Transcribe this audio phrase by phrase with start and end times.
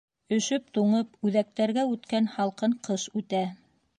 [0.35, 3.45] Өшөп-туңып үҙәктәргә үткән һалҡын ҡыш үтә.